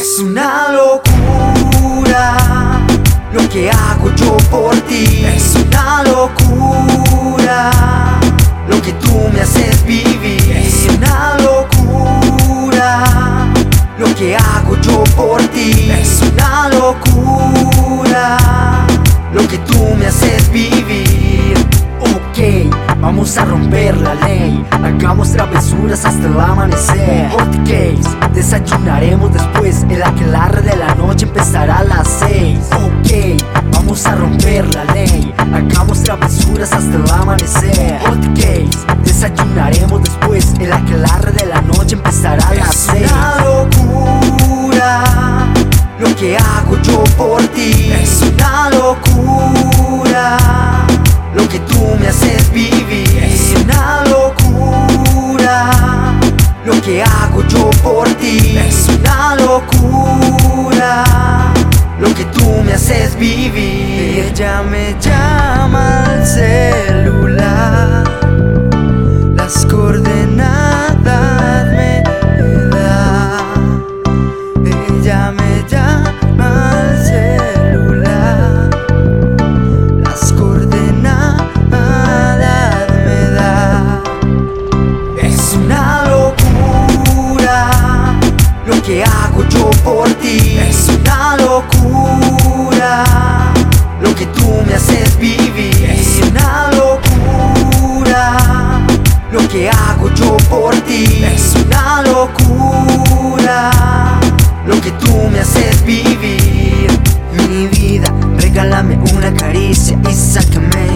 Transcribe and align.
Es 0.00 0.18
una 0.18 0.72
locura 0.72 2.38
lo 3.34 3.46
que 3.50 3.70
hago 3.70 4.10
yo 4.16 4.34
por 4.50 4.74
ti. 4.88 5.26
Es 5.26 5.54
una 5.56 6.02
locura 6.04 7.70
lo 8.66 8.80
que 8.80 8.94
tú 8.94 9.28
me 9.30 9.42
haces 9.42 9.84
vivir. 9.84 10.56
Es 10.56 10.86
una 10.96 11.36
locura 11.42 13.04
lo 13.98 14.14
que 14.14 14.34
hago 14.36 14.80
yo 14.80 15.04
por 15.14 15.42
ti. 15.48 15.90
Es 15.90 16.22
una 16.32 16.70
locura 16.70 18.38
lo 19.34 19.46
que 19.46 19.58
tú 19.58 19.94
me 19.98 20.06
haces 20.06 20.50
vivir. 20.50 21.09
Vamos 23.10 23.36
a 23.38 23.44
romper 23.44 23.96
la 23.96 24.14
ley. 24.14 24.64
Hagamos 24.70 25.32
travesuras 25.32 26.04
hasta 26.04 26.28
el 26.28 26.38
amanecer. 26.38 27.28
Hot 27.32 27.56
case, 27.64 28.08
desayunaremos 28.32 29.32
después. 29.32 29.84
El 29.90 30.00
aquelarre 30.00 30.62
de 30.62 30.76
la 30.76 30.94
noche 30.94 31.26
empezará 31.26 31.78
a 31.78 31.82
las 31.82 32.06
seis. 32.06 32.60
Ok, 32.72 33.10
vamos 33.72 34.06
a 34.06 34.14
romper 34.14 34.72
la 34.76 34.84
ley. 34.94 35.34
Hagamos 35.38 36.04
travesuras 36.04 36.72
hasta 36.72 36.96
el 36.96 37.10
amanecer. 37.10 37.98
Hot 38.06 38.24
case, 38.36 38.70
desayunaremos 39.02 40.04
después. 40.04 40.54
El 40.60 40.72
aquelarre 40.72 41.32
de 41.32 41.46
la 41.46 41.62
noche 41.62 41.96
empezará 41.96 42.46
a 42.46 42.54
las 42.54 42.76
seis. 42.76 43.06
Es 43.06 43.10
una 43.10 43.44
locura 43.44 45.04
lo 45.98 46.14
que 46.14 46.38
hago 46.38 46.80
yo 46.80 47.02
por 47.18 47.42
ti. 47.48 47.92
Es 47.92 48.22
una 48.22 48.70
locura 48.70 50.38
lo 51.34 51.48
que 51.48 51.58
tú 51.60 51.96
me 52.00 52.08
haces 52.08 52.19
yo 57.50 57.70
por 57.82 58.08
ti. 58.14 58.56
Es 58.58 58.88
una 58.88 59.36
locura 59.36 61.04
lo 61.98 62.14
que 62.14 62.24
tú 62.26 62.62
me 62.64 62.72
haces 62.72 63.16
vivir. 63.16 64.30
Ella 64.30 64.62
me 64.62 64.96
llama 65.00 66.04
al 66.04 66.26
celular, 66.26 67.19
Es 89.82 90.88
una 90.88 91.36
locura 91.38 93.04
lo 94.00 94.14
que 94.14 94.26
tú 94.26 94.62
me 94.66 94.74
haces 94.74 95.18
vivir. 95.18 95.90
Es 95.90 96.20
una 96.30 96.70
locura 96.72 98.36
lo 99.32 99.48
que 99.48 99.70
hago 99.70 100.10
yo 100.14 100.36
por 100.50 100.74
ti. 100.82 101.24
Es 101.24 101.54
una 101.64 102.02
locura 102.02 103.70
lo 104.66 104.78
que 104.80 104.90
tú 104.92 105.28
me 105.32 105.40
haces 105.40 105.82
vivir. 105.84 106.90
Mi 107.32 107.66
vida, 107.68 108.12
regálame 108.36 108.98
una 109.14 109.32
caricia 109.32 109.98
y 110.08 110.12
sácame 110.12 110.88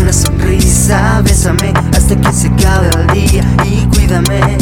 una 0.00 0.12
sonrisa. 0.12 1.20
Bésame 1.22 1.74
hasta 1.94 2.16
que 2.16 2.32
se 2.32 2.48
acabe 2.48 2.88
el 2.96 3.06
día 3.08 3.44
y 3.64 3.86
cuídame 3.94 4.56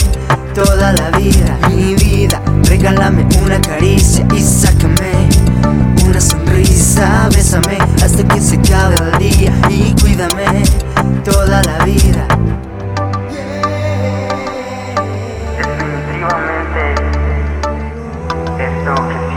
toda 0.54 0.93
la 0.93 1.10
vida, 1.19 1.56
regálame 2.88 3.26
una 3.44 3.60
caricia 3.60 4.26
y 4.34 4.41
sácame 4.41 5.28
una 6.06 6.21
sonrisa. 6.21 7.28
Bésame 7.34 7.78
hasta 8.03 8.26
que 8.26 8.41
se 8.41 8.56
acabe 8.56 8.97
el 9.12 9.19
día 9.19 9.53
y 9.69 9.94
cuídame 10.00 10.62
toda 11.25 11.62
la 11.62 11.84
vida. 11.84 12.27
Definitivamente, 15.59 16.94
esto 18.59 18.94
que 19.09 19.28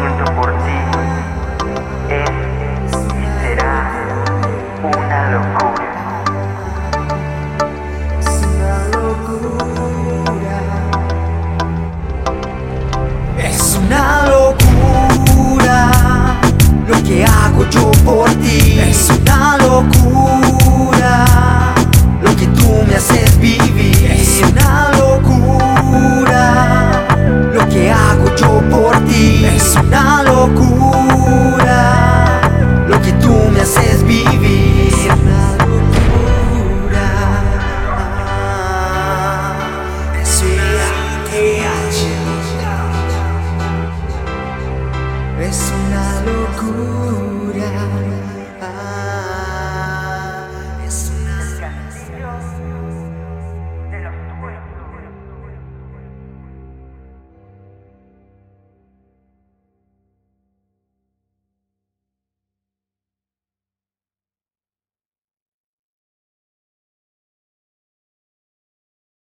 es 46.62 46.68
una 46.68 47.12
locura. 47.12 47.41